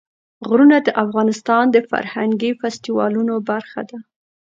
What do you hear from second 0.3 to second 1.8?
غرونه د افغانستان د